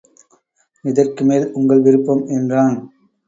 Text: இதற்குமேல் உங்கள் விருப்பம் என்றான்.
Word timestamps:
இதற்குமேல் 0.83 1.45
உங்கள் 1.51 1.81
விருப்பம் 1.81 2.23
என்றான். 2.27 2.77